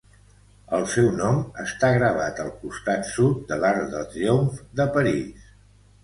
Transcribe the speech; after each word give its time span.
El 0.75 0.83
seu 0.91 1.09
nom 1.17 1.35
està 1.63 1.91
gravat 1.97 2.41
al 2.43 2.49
costat 2.61 3.05
sud 3.09 3.43
de 3.51 3.59
l'Arc 3.65 3.83
de 3.91 4.01
Triomf 4.15 4.57
de 4.81 4.87
París. 4.97 5.45